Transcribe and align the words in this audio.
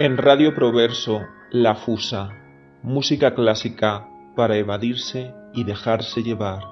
En 0.00 0.16
Radio 0.16 0.56
Proverso, 0.56 1.22
La 1.52 1.76
Fusa, 1.76 2.30
música 2.82 3.32
clásica 3.36 4.08
para 4.34 4.56
evadirse 4.56 5.32
y 5.54 5.62
dejarse 5.62 6.24
llevar. 6.24 6.64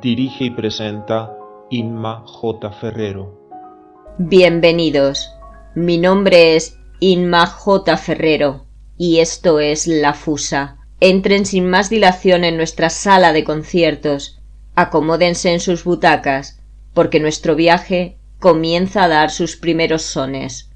Dirige 0.00 0.44
y 0.44 0.50
presenta 0.50 1.32
Inma 1.70 2.22
J. 2.24 2.70
Ferrero. 2.70 3.50
Bienvenidos. 4.18 5.32
Mi 5.74 5.98
nombre 5.98 6.54
es 6.54 6.78
Inma 7.00 7.46
J. 7.46 7.96
Ferrero 7.96 8.66
y 8.96 9.18
esto 9.18 9.58
es 9.58 9.88
La 9.88 10.14
Fusa. 10.14 10.78
Entren 11.00 11.46
sin 11.46 11.68
más 11.68 11.90
dilación 11.90 12.44
en 12.44 12.56
nuestra 12.56 12.88
sala 12.88 13.32
de 13.32 13.42
conciertos. 13.42 14.40
Acomódense 14.76 15.52
en 15.52 15.58
sus 15.58 15.82
butacas, 15.82 16.62
porque 16.92 17.18
nuestro 17.18 17.56
viaje 17.56 18.16
comienza 18.38 19.02
a 19.02 19.08
dar 19.08 19.30
sus 19.32 19.56
primeros 19.56 20.02
sones. 20.02 20.70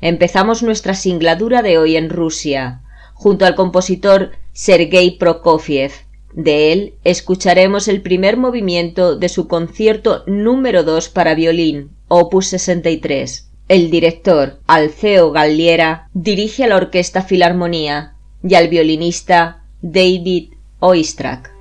Empezamos 0.00 0.62
nuestra 0.62 0.94
singladura 0.94 1.62
de 1.62 1.76
hoy 1.78 1.96
en 1.96 2.08
Rusia, 2.08 2.82
junto 3.14 3.46
al 3.46 3.56
compositor 3.56 4.30
Sergei 4.52 5.18
Prokofiev. 5.18 5.92
De 6.34 6.72
él 6.72 6.94
escucharemos 7.02 7.88
el 7.88 8.00
primer 8.00 8.36
movimiento 8.36 9.16
de 9.16 9.28
su 9.28 9.48
concierto 9.48 10.22
número 10.26 10.84
dos 10.84 11.08
para 11.08 11.34
violín, 11.34 11.90
opus 12.06 12.46
63. 12.46 13.50
El 13.66 13.90
director, 13.90 14.60
Alceo 14.66 15.32
Galliera, 15.32 16.08
dirige 16.14 16.64
a 16.64 16.68
la 16.68 16.76
Orquesta 16.76 17.22
Filarmonía 17.22 18.14
y 18.42 18.54
al 18.54 18.68
violinista 18.68 19.64
David 19.82 20.52
Oistrakh. 20.78 21.57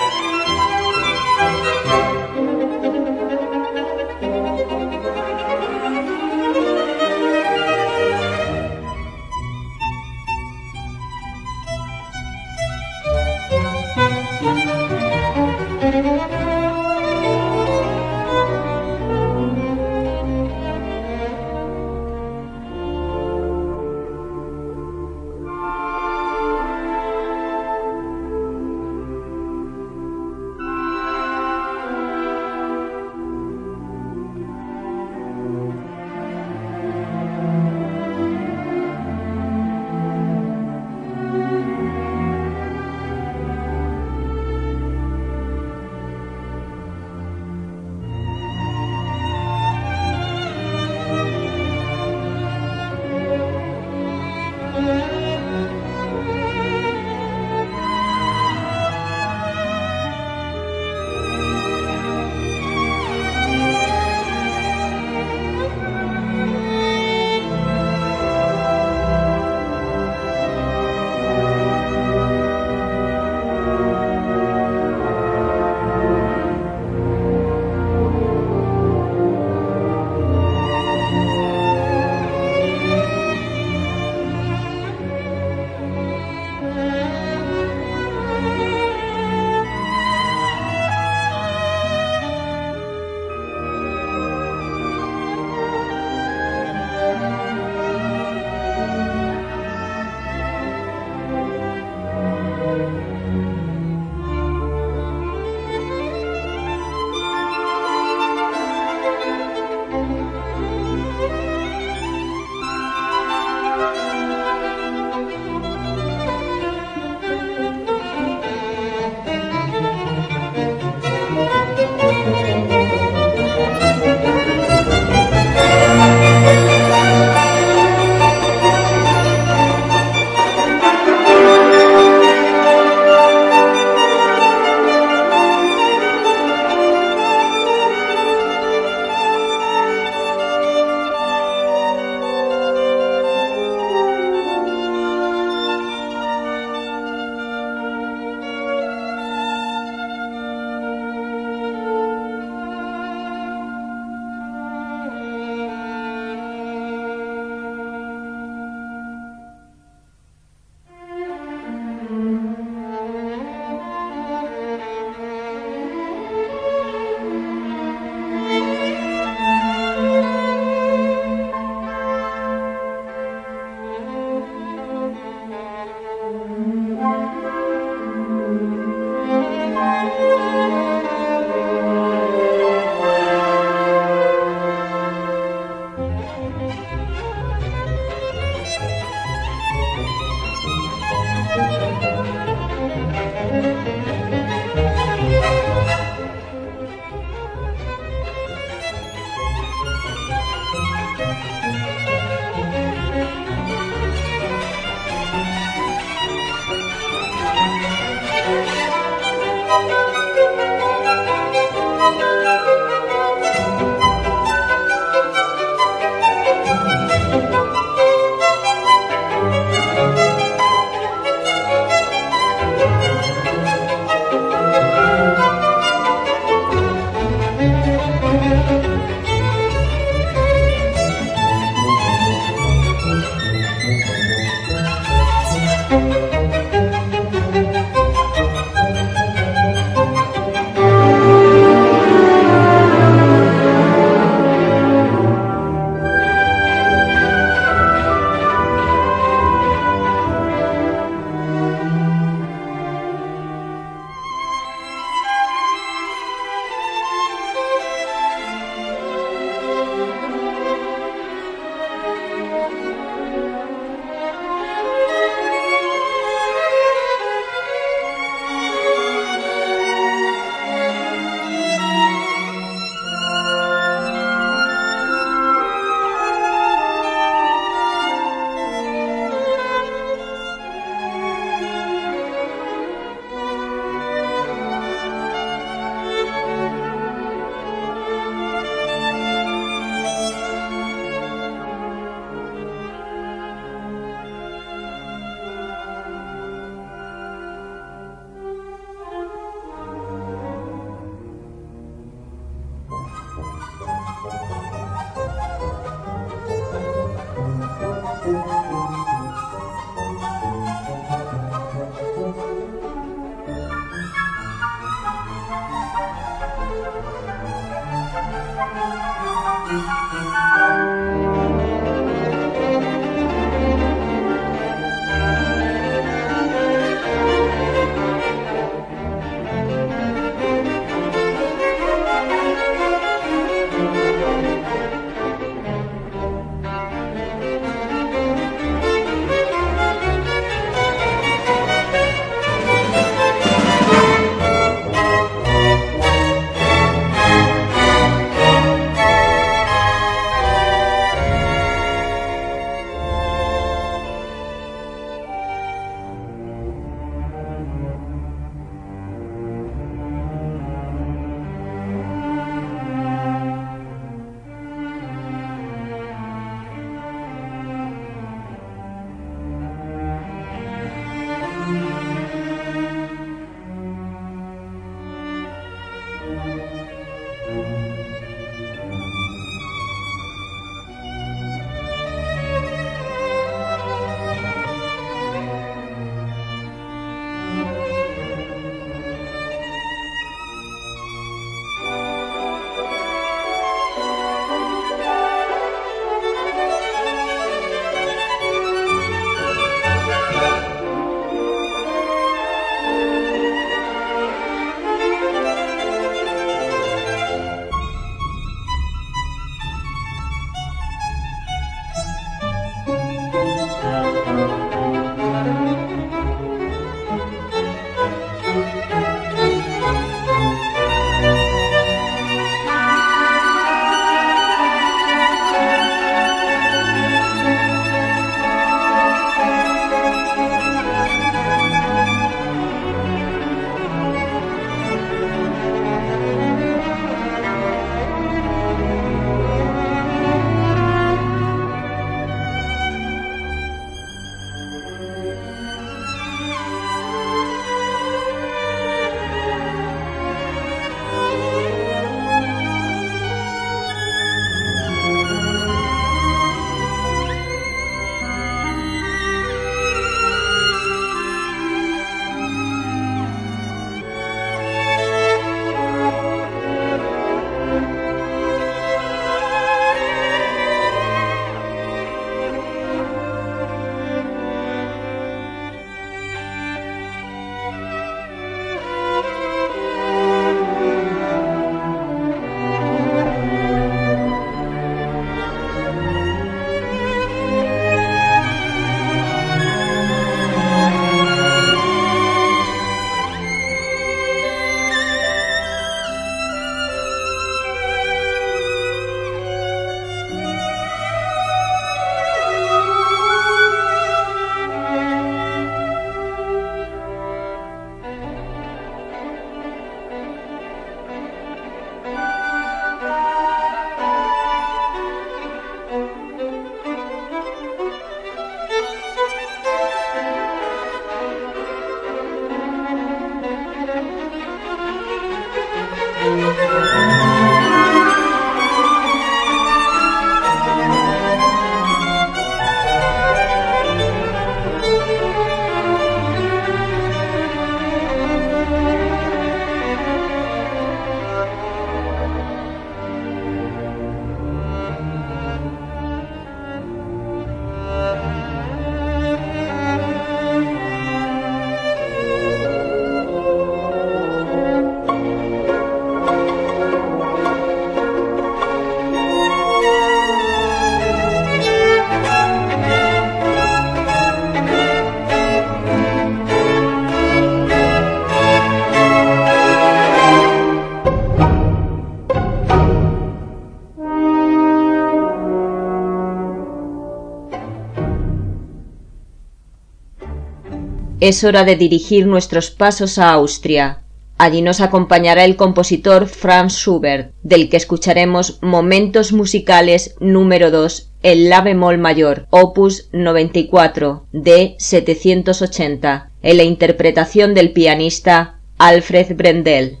Es 581.28 581.42
hora 581.42 581.64
de 581.64 581.76
dirigir 581.76 582.26
nuestros 582.26 582.70
pasos 582.70 583.16
a 583.16 583.30
Austria. 583.30 584.02
Allí 584.36 584.60
nos 584.60 584.82
acompañará 584.82 585.46
el 585.46 585.56
compositor 585.56 586.26
Franz 586.26 586.74
Schubert, 586.74 587.32
del 587.42 587.70
que 587.70 587.78
escucharemos 587.78 588.58
Momentos 588.60 589.32
Musicales 589.32 590.16
número 590.20 590.70
2 590.70 591.12
en 591.22 591.48
La 591.48 591.62
bemol 591.62 591.96
mayor, 591.96 592.46
opus 592.50 593.08
94, 593.12 594.26
de 594.32 594.74
780, 594.78 596.30
en 596.42 596.56
la 596.58 596.62
interpretación 596.62 597.54
del 597.54 597.72
pianista 597.72 598.60
Alfred 598.76 599.34
Brendel. 599.34 600.00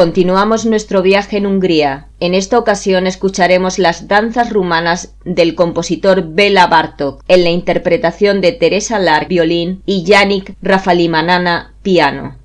Continuamos 0.00 0.64
nuestro 0.64 1.02
viaje 1.02 1.36
en 1.36 1.44
Hungría. 1.44 2.08
En 2.20 2.32
esta 2.32 2.58
ocasión 2.58 3.06
escucharemos 3.06 3.78
las 3.78 4.08
danzas 4.08 4.50
rumanas 4.50 5.14
del 5.26 5.54
compositor 5.54 6.26
Bela 6.26 6.68
Bartok 6.68 7.22
en 7.28 7.44
la 7.44 7.50
interpretación 7.50 8.40
de 8.40 8.52
Teresa 8.52 8.98
Lar, 8.98 9.28
violín, 9.28 9.82
y 9.84 10.04
Yannick 10.04 10.54
Rafalimanana, 10.62 11.74
piano. 11.82 12.40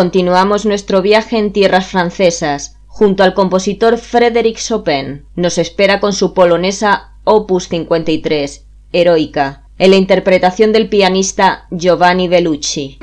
Continuamos 0.00 0.64
nuestro 0.64 1.02
viaje 1.02 1.36
en 1.36 1.52
tierras 1.52 1.88
francesas, 1.88 2.78
junto 2.86 3.22
al 3.22 3.34
compositor 3.34 3.98
Frédéric 3.98 4.56
Chopin. 4.58 5.26
Nos 5.36 5.58
espera 5.58 6.00
con 6.00 6.14
su 6.14 6.32
polonesa 6.32 7.18
Opus 7.24 7.68
53, 7.68 8.64
Heroica, 8.92 9.68
en 9.76 9.90
la 9.90 9.98
interpretación 9.98 10.72
del 10.72 10.88
pianista 10.88 11.66
Giovanni 11.70 12.28
Bellucci. 12.28 12.98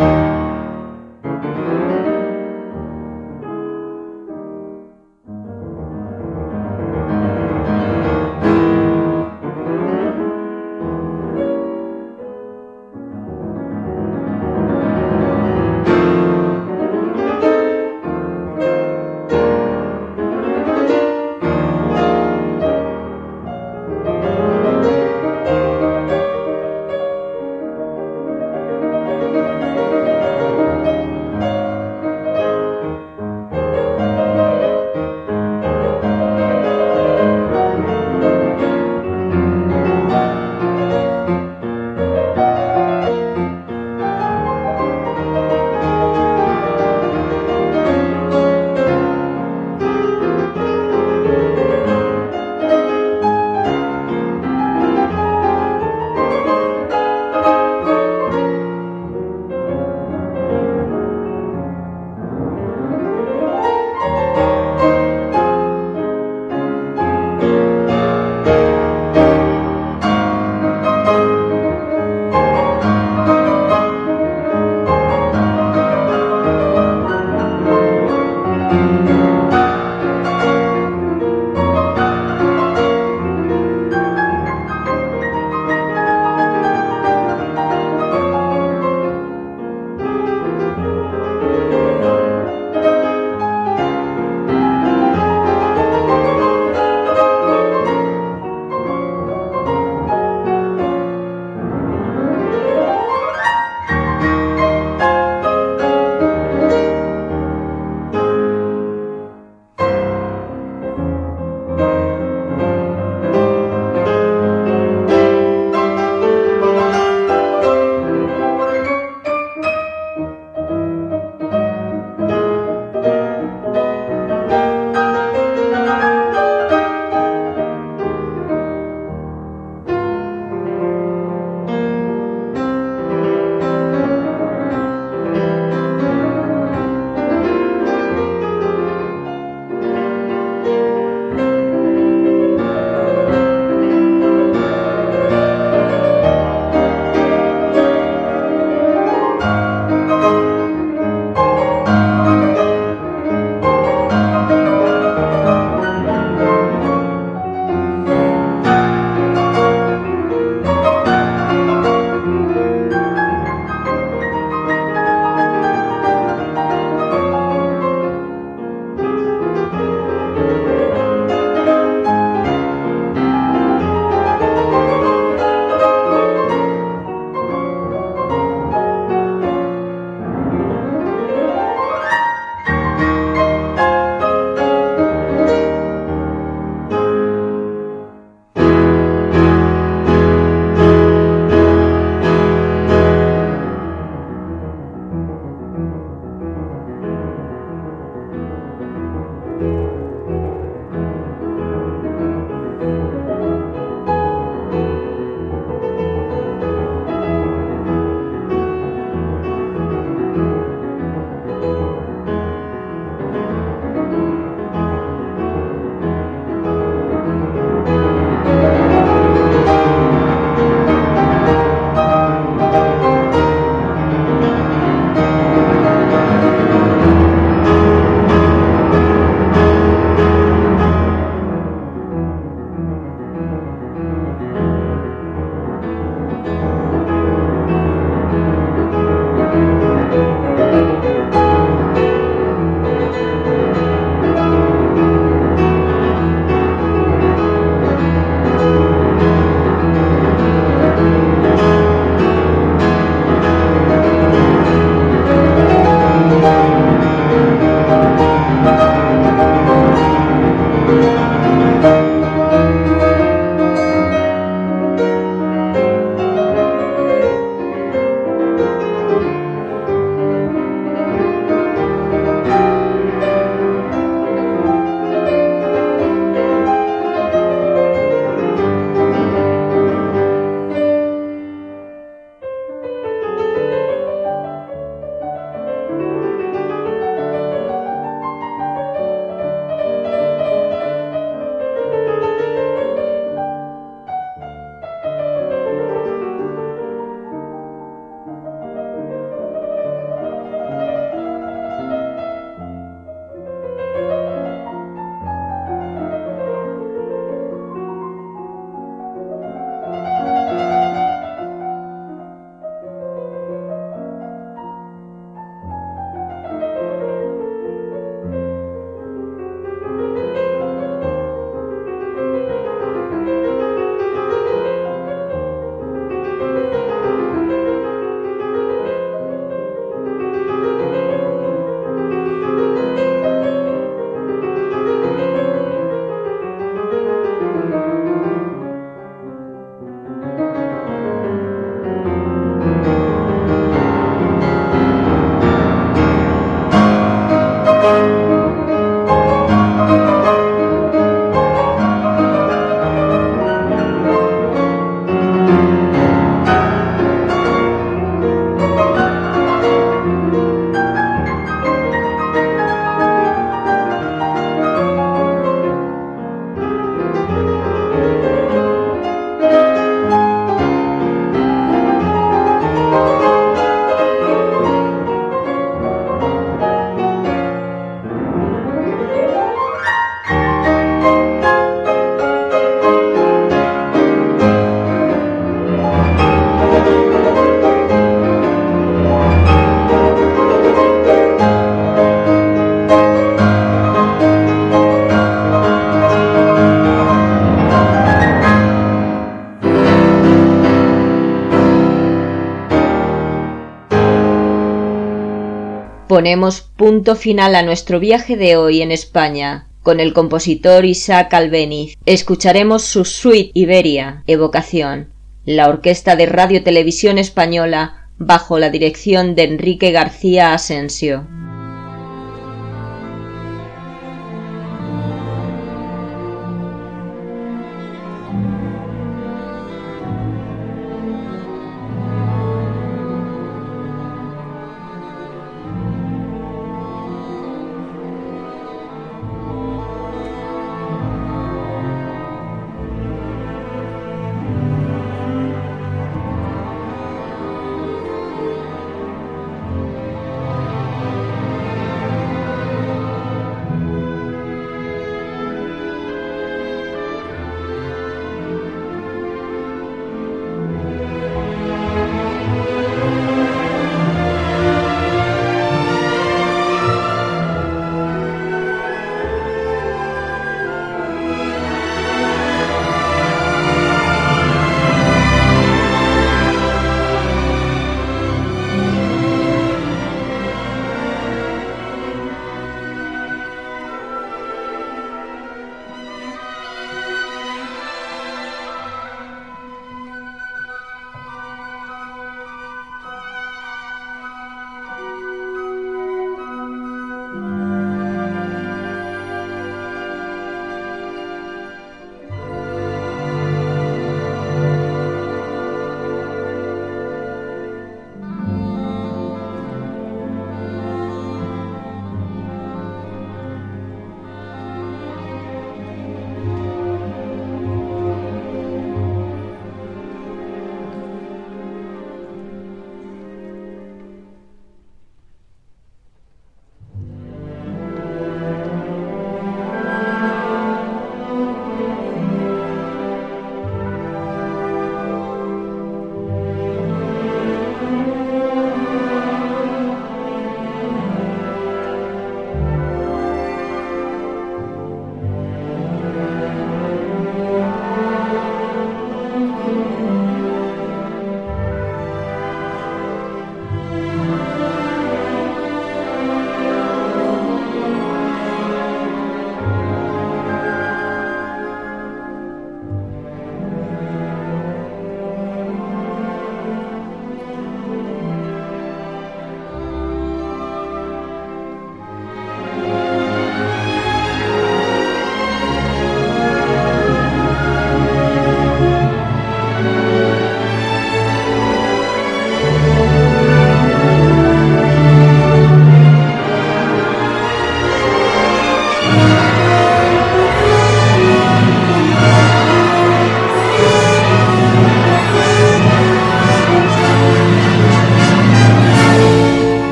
Ponemos 406.28 406.60
punto 406.60 407.16
final 407.16 407.56
a 407.56 407.64
nuestro 407.64 408.02
viaje 408.02 408.36
de 408.36 408.58
hoy 408.58 408.82
en 408.82 408.92
España 408.92 409.70
con 409.82 410.02
el 410.02 410.12
compositor 410.12 410.84
Isaac 410.84 411.34
Albeniz. 411.34 411.96
Escucharemos 412.06 412.84
su 412.84 413.06
suite 413.06 413.52
Iberia, 413.54 414.24
Evocación, 414.28 415.08
la 415.46 415.70
Orquesta 415.70 416.18
de 416.18 416.26
Radio 416.26 416.64
Televisión 416.64 417.18
Española 417.18 418.10
bajo 418.18 418.60
la 418.60 418.70
dirección 418.70 419.36
de 419.36 419.46
Enrique 419.46 419.92
García 419.92 420.54
Asensio. 420.54 421.26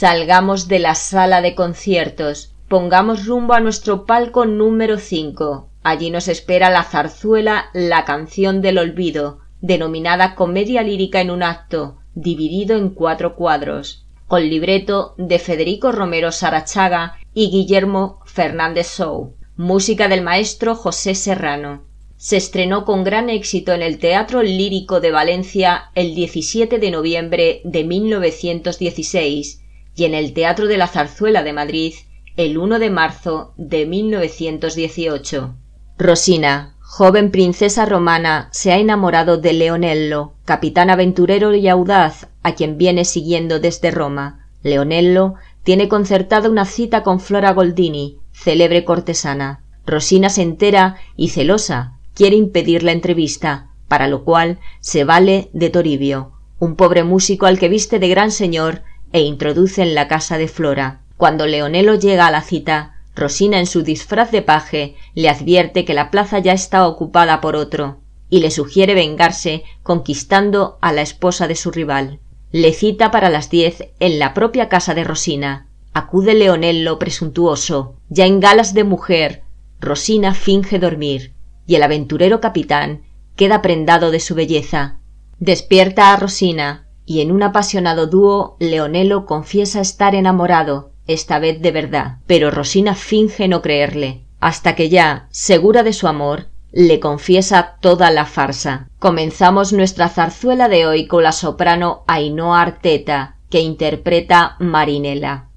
Salgamos 0.00 0.68
de 0.68 0.78
la 0.78 0.94
sala 0.94 1.42
de 1.42 1.56
conciertos, 1.56 2.54
pongamos 2.68 3.26
rumbo 3.26 3.54
a 3.54 3.58
nuestro 3.58 4.06
palco 4.06 4.46
número 4.46 4.96
5. 4.96 5.70
Allí 5.82 6.12
nos 6.12 6.28
espera 6.28 6.70
la 6.70 6.84
zarzuela 6.84 7.64
La 7.74 8.04
canción 8.04 8.62
del 8.62 8.78
olvido, 8.78 9.40
denominada 9.60 10.36
comedia 10.36 10.84
lírica 10.84 11.20
en 11.20 11.32
un 11.32 11.42
acto, 11.42 11.96
dividido 12.14 12.76
en 12.76 12.90
cuatro 12.90 13.34
cuadros, 13.34 14.06
con 14.28 14.48
libreto 14.48 15.16
de 15.18 15.40
Federico 15.40 15.90
Romero 15.90 16.30
Sarachaga 16.30 17.18
y 17.34 17.50
Guillermo 17.50 18.20
Fernández 18.24 18.86
Sou, 18.86 19.34
música 19.56 20.06
del 20.06 20.22
maestro 20.22 20.76
José 20.76 21.16
Serrano. 21.16 21.82
Se 22.16 22.36
estrenó 22.36 22.84
con 22.84 23.02
gran 23.02 23.30
éxito 23.30 23.72
en 23.72 23.82
el 23.82 23.98
Teatro 23.98 24.44
Lírico 24.44 25.00
de 25.00 25.10
Valencia 25.10 25.90
el 25.96 26.14
17 26.14 26.78
de 26.78 26.90
noviembre 26.92 27.62
de 27.64 27.82
1916 27.82 29.62
y 29.98 30.04
en 30.04 30.14
el 30.14 30.32
Teatro 30.32 30.68
de 30.68 30.78
la 30.78 30.86
Zarzuela 30.86 31.42
de 31.42 31.52
Madrid 31.52 31.92
el 32.36 32.56
1 32.56 32.78
de 32.78 32.88
marzo 32.88 33.52
de 33.56 33.84
1918. 33.84 35.56
Rosina, 35.98 36.76
joven 36.78 37.32
princesa 37.32 37.84
romana, 37.84 38.48
se 38.52 38.70
ha 38.70 38.78
enamorado 38.78 39.38
de 39.38 39.52
Leonello, 39.54 40.34
capitán 40.44 40.88
aventurero 40.88 41.52
y 41.52 41.66
audaz, 41.66 42.28
a 42.44 42.54
quien 42.54 42.78
viene 42.78 43.04
siguiendo 43.04 43.58
desde 43.58 43.90
Roma. 43.90 44.46
Leonello 44.62 45.34
tiene 45.64 45.88
concertada 45.88 46.48
una 46.48 46.64
cita 46.64 47.02
con 47.02 47.18
Flora 47.18 47.52
Goldini, 47.52 48.18
célebre 48.32 48.84
cortesana. 48.84 49.64
Rosina 49.84 50.30
se 50.30 50.42
entera 50.42 50.94
y 51.16 51.30
celosa 51.30 51.94
quiere 52.14 52.36
impedir 52.36 52.84
la 52.84 52.92
entrevista, 52.92 53.70
para 53.88 54.06
lo 54.06 54.22
cual 54.22 54.60
se 54.78 55.02
vale 55.02 55.50
de 55.52 55.70
Toribio, 55.70 56.34
un 56.60 56.76
pobre 56.76 57.02
músico 57.02 57.46
al 57.46 57.58
que 57.58 57.68
viste 57.68 57.98
de 57.98 58.08
gran 58.08 58.30
señor 58.30 58.82
e 59.12 59.20
introduce 59.20 59.82
en 59.82 59.94
la 59.94 60.08
casa 60.08 60.38
de 60.38 60.48
Flora. 60.48 61.02
Cuando 61.16 61.46
Leonelo 61.46 61.94
llega 61.94 62.26
a 62.26 62.30
la 62.30 62.42
cita, 62.42 62.94
Rosina 63.14 63.58
en 63.58 63.66
su 63.66 63.82
disfraz 63.82 64.30
de 64.30 64.42
paje 64.42 64.94
le 65.14 65.28
advierte 65.28 65.84
que 65.84 65.94
la 65.94 66.10
plaza 66.10 66.38
ya 66.38 66.52
está 66.52 66.86
ocupada 66.86 67.40
por 67.40 67.56
otro, 67.56 68.00
y 68.30 68.40
le 68.40 68.50
sugiere 68.50 68.94
vengarse 68.94 69.64
conquistando 69.82 70.78
a 70.80 70.92
la 70.92 71.02
esposa 71.02 71.48
de 71.48 71.56
su 71.56 71.70
rival. 71.70 72.20
Le 72.52 72.72
cita 72.72 73.10
para 73.10 73.28
las 73.28 73.50
diez 73.50 73.88
en 74.00 74.18
la 74.18 74.34
propia 74.34 74.68
casa 74.68 74.94
de 74.94 75.04
Rosina. 75.04 75.66
Acude 75.92 76.34
Leonello 76.34 76.98
presuntuoso, 76.98 77.96
ya 78.08 78.26
en 78.26 78.40
galas 78.40 78.72
de 78.72 78.84
mujer. 78.84 79.42
Rosina 79.80 80.34
finge 80.34 80.78
dormir, 80.78 81.34
y 81.66 81.74
el 81.74 81.82
aventurero 81.82 82.40
capitán 82.40 83.02
queda 83.36 83.62
prendado 83.62 84.10
de 84.10 84.20
su 84.20 84.34
belleza. 84.34 84.98
Despierta 85.38 86.12
a 86.12 86.16
Rosina, 86.16 86.87
y 87.08 87.22
en 87.22 87.32
un 87.32 87.42
apasionado 87.42 88.06
dúo 88.06 88.58
Leonelo 88.60 89.24
confiesa 89.24 89.80
estar 89.80 90.14
enamorado, 90.14 90.90
esta 91.06 91.38
vez 91.38 91.62
de 91.62 91.70
verdad, 91.70 92.18
pero 92.26 92.50
Rosina 92.50 92.94
finge 92.94 93.48
no 93.48 93.62
creerle, 93.62 94.24
hasta 94.40 94.74
que 94.74 94.90
ya, 94.90 95.26
segura 95.30 95.82
de 95.82 95.94
su 95.94 96.06
amor, 96.06 96.48
le 96.70 97.00
confiesa 97.00 97.78
toda 97.80 98.10
la 98.10 98.26
farsa. 98.26 98.90
Comenzamos 98.98 99.72
nuestra 99.72 100.10
zarzuela 100.10 100.68
de 100.68 100.86
hoy 100.86 101.06
con 101.06 101.22
la 101.22 101.32
soprano 101.32 102.04
Ainhoa 102.06 102.60
Arteta, 102.60 103.36
que 103.48 103.60
interpreta 103.60 104.56
Marinela. 104.58 105.47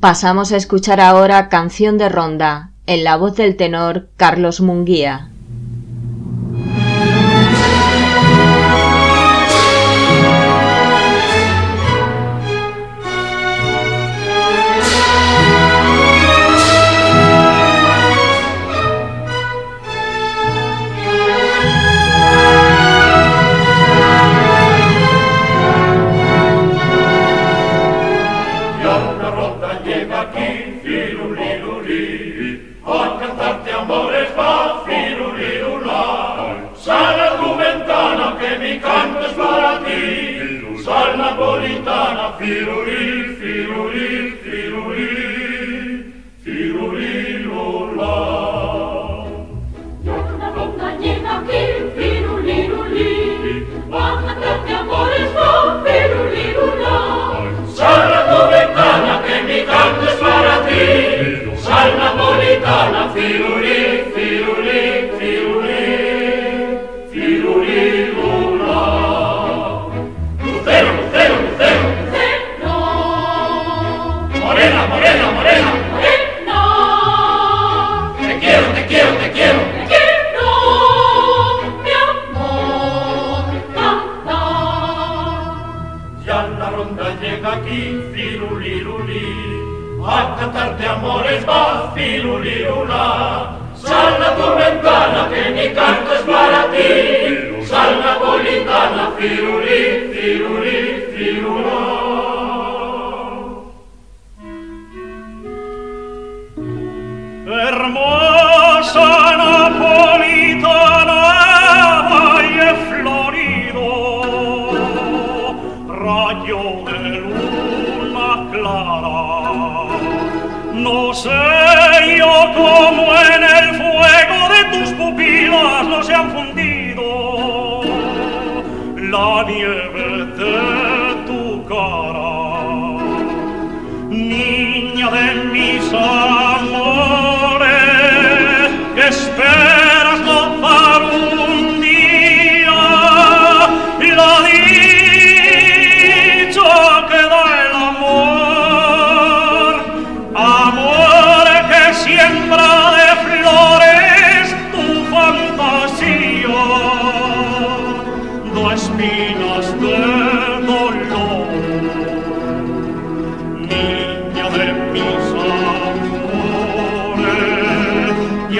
Pasamos 0.00 0.50
a 0.52 0.56
escuchar 0.56 0.98
ahora 0.98 1.50
Canción 1.50 1.98
de 1.98 2.08
Ronda, 2.08 2.70
en 2.86 3.04
la 3.04 3.16
voz 3.16 3.36
del 3.36 3.56
tenor 3.56 4.08
Carlos 4.16 4.62
Munguía. 4.62 5.29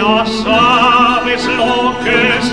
Amores, 0.00 0.44
ya 0.44 0.44
sabes 0.44 1.46
lo 1.46 1.98
que 2.00 2.38
es 2.38 2.52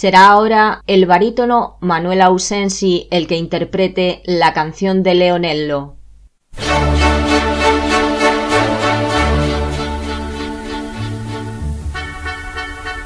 Será 0.00 0.28
ahora 0.28 0.82
el 0.86 1.04
barítono 1.04 1.76
Manuel 1.80 2.22
Ausensi 2.22 3.06
el 3.10 3.26
que 3.26 3.36
interprete 3.36 4.22
la 4.24 4.54
canción 4.54 5.02
de 5.02 5.12
Leonello. 5.14 5.96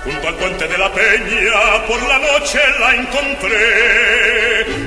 Junto 0.04 0.28
al 0.28 0.34
puente 0.36 0.68
de 0.68 0.78
la 0.78 0.92
peña 0.92 1.84
por 1.88 2.00
la 2.00 2.18
noche 2.20 2.60
la 2.78 2.94
encontré 2.94 3.66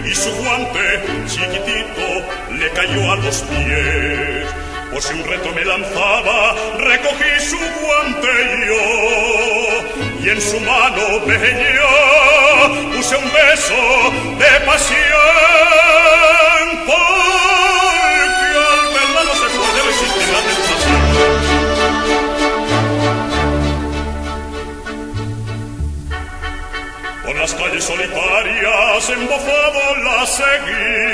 y 0.10 0.16
su 0.16 0.32
guante 0.32 1.03
chiquitito 1.28 2.24
le 2.58 2.70
cayó 2.70 3.12
a 3.12 3.16
los 3.18 3.41
pies. 3.41 4.47
Por 4.93 5.01
si 5.01 5.14
un 5.14 5.26
reto 5.26 5.51
me 5.53 5.66
lanzaba, 5.66 6.55
recogí 6.78 7.39
su 7.41 7.58
guante 7.58 8.30
yo 8.66 10.16
y 10.28 10.30
en 10.30 10.41
su 10.41 10.59
mano 10.59 11.23
peña 11.25 11.88
puse 12.93 13.15
un 13.15 13.32
beso 13.32 13.82
de 14.38 14.59
pasión. 14.65 14.97
Porque 16.86 18.57
al 18.67 18.84
verla 18.93 19.21
no 19.23 19.34
se 19.41 19.47
puede 19.57 19.80
resistir 19.88 20.28
la 20.36 20.41
tentación. 20.47 21.01
Por 27.23 27.36
las 27.36 27.53
calles 27.53 27.84
solitarias 27.86 29.09
embozado 29.09 29.82
la 30.03 30.25
seguí 30.25 31.07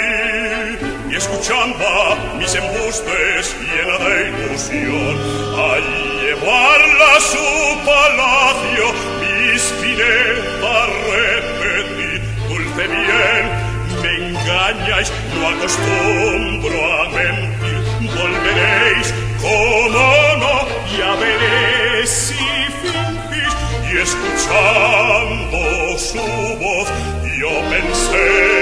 y 1.12 1.16
escuchaba 1.16 2.16
mis 2.40 2.56
embustes 2.56 3.56
llena 3.62 3.98
de 4.06 4.14
ilusión. 4.30 5.16
Al 5.72 5.86
llevarla 6.24 6.73
a 6.73 6.73
su 7.32 7.86
palacio, 7.86 8.86
mis 9.22 9.62
finezas 9.82 10.90
repetí, 11.12 12.12
dulce 12.50 12.86
bien, 12.88 13.44
me 14.02 14.12
engañáis, 14.30 15.12
no 15.36 15.48
acostumbro 15.50 16.78
a 17.02 17.10
mentir, 17.10 17.80
volveréis, 18.16 19.08
como 19.42 19.90
no, 19.90 20.54
ya 20.98 21.12
veréis 21.16 22.10
si 22.10 22.44
fingís. 22.82 23.54
Y 23.90 23.98
escuchando 24.08 25.60
su 25.98 26.26
voz 26.60 26.88
yo 27.40 27.52
pensé 27.70 28.53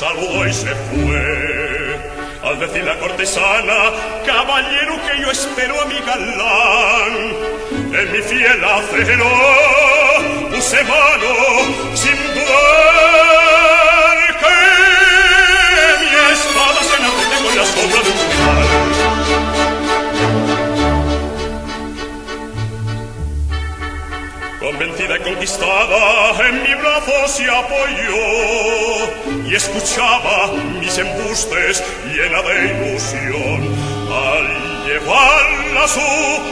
saludó 0.00 0.46
y 0.46 0.52
se 0.52 0.74
fue. 0.88 2.00
Al 2.42 2.58
decir 2.58 2.82
la 2.84 2.98
cortesana, 2.98 3.92
caballero 4.24 4.94
que 5.06 5.20
yo 5.20 5.30
espero 5.30 5.78
a 5.78 5.84
mi 5.84 5.98
galán, 5.98 7.14
en 7.92 8.12
mi 8.12 8.18
fiel 8.22 8.64
acero 8.64 9.30
puse 10.50 10.82
mano 10.84 11.32
sin 11.94 12.16
dudar 12.34 14.16
que 14.40 14.56
mi 16.00 16.10
espada 16.32 16.80
se 16.88 16.94
enarrete 16.96 17.36
con 17.44 17.52
la 17.58 17.64
sombra 17.66 18.00
de 18.02 18.10
un 18.10 18.29
Convencida 24.60 25.16
y 25.16 25.20
conquistada, 25.20 26.46
en 26.46 26.62
mi 26.62 26.74
brazo 26.74 27.28
se 27.28 27.50
apoyó 27.50 29.48
y 29.48 29.54
escuchaba 29.54 30.52
mis 30.78 30.98
embustes 30.98 31.82
llena 32.04 32.42
de 32.42 32.66
ilusión. 32.66 33.74
Al 34.12 34.84
llevarla 34.86 35.84
a 35.84 35.88
su 35.88 36.00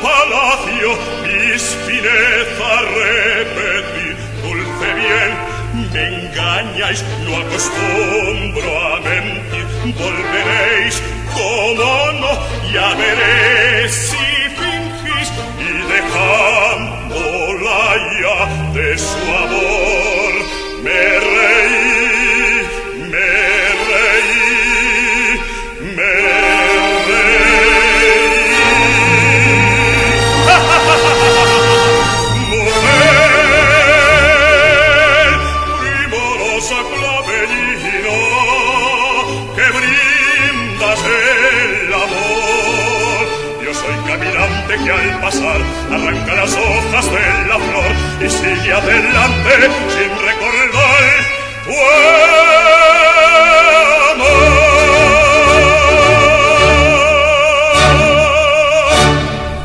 palacio, 0.01 0.97
mis 1.23 1.63
finezas 1.87 2.81
repetí, 2.97 4.17
dulce 4.43 4.89
bien, 4.95 5.31
me 5.93 6.03
engañáis, 6.25 7.05
no 7.27 7.37
acostumbro 7.37 8.71
a 8.87 9.01
mentir, 9.01 9.67
volveréis, 9.99 11.03
como 11.35 12.13
no, 12.13 12.33
ya 12.73 12.95
veréis 12.95 13.93
si 13.93 14.17
fingís 14.57 15.31
y 15.61 15.89
ya 15.91 16.88
de 18.79 18.97
su 18.97 19.19
amor 19.45 20.33
me 20.85 21.03
reí, 21.35 22.63
me 23.11 23.31
reí, 23.89 25.41
me 25.97 26.13
reí. 27.09 27.41
¡Ja, 30.47 30.57
ja, 30.69 30.79
ja, 30.87 30.97
Mujer 32.51 33.09
primorosa 35.81 36.79
clavellino 36.93 38.19
que 39.57 39.67
brindas 39.77 41.01
el 41.03 41.93
amor. 41.95 43.25
Yo 43.65 43.71
soy 43.75 43.97
caminante 44.07 44.73
que 44.85 44.91
al 44.93 45.09
pasar 45.21 45.61
arranca 45.91 46.33
las 46.37 46.53
hojas 46.55 47.07
de 47.13 47.25
la 47.49 47.59
flor 47.59 47.78
y 48.21 48.29
sigue 48.29 48.73
adelante 48.73 49.51
sin 49.89 50.11
recordar 50.27 51.05
tu 51.65 51.73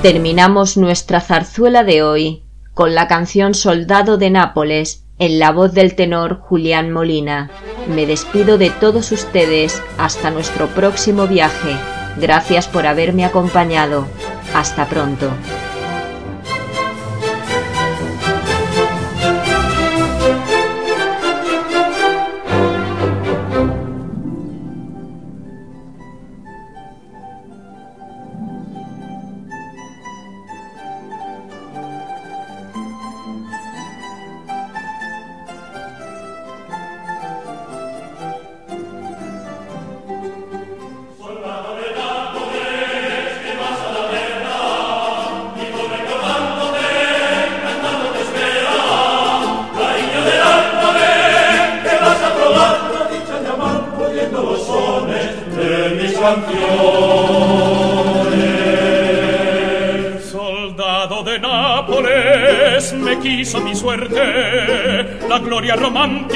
Terminamos 0.01 0.77
nuestra 0.77 1.21
zarzuela 1.21 1.83
de 1.83 2.03
hoy 2.03 2.43
con 2.73 2.93
la 2.93 3.07
canción 3.07 3.53
Soldado 3.53 4.17
de 4.17 4.29
Nápoles 4.29 5.05
en 5.17 5.39
la 5.39 5.51
voz 5.51 5.73
del 5.73 5.95
tenor 5.95 6.41
Julián 6.41 6.91
Molina. 6.91 7.49
Me 7.87 8.05
despido 8.05 8.57
de 8.57 8.69
todos 8.69 9.11
ustedes 9.11 9.81
hasta 9.97 10.29
nuestro 10.29 10.67
próximo 10.67 11.27
viaje. 11.27 11.77
Gracias 12.17 12.67
por 12.67 12.85
haberme 12.85 13.23
acompañado. 13.25 14.05
Hasta 14.53 14.85
pronto. 14.85 15.31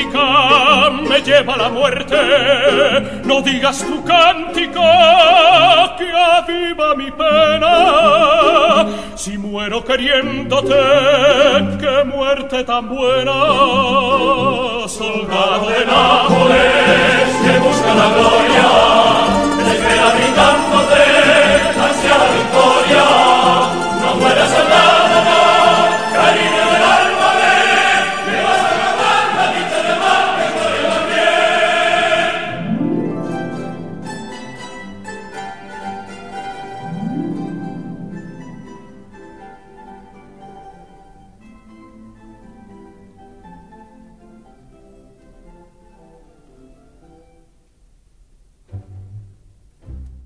Me 0.05 1.21
lleva 1.21 1.53
a 1.53 1.57
la 1.57 1.69
muerte. 1.69 2.15
No 3.25 3.41
digas 3.41 3.85
tu 3.85 4.03
cántico 4.03 4.57